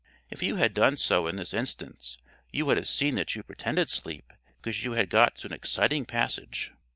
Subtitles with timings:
[0.31, 2.17] If you had done so in this instance,
[2.51, 6.07] you would have seen that you pretended sleep because you had got to an exciting
[6.07, 6.71] passage.